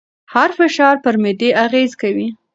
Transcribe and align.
هر 0.33 0.49
فشار 0.57 0.95
پر 1.03 1.15
معده 1.23 1.47
اغېز 1.65 1.91
کوي. 2.01 2.27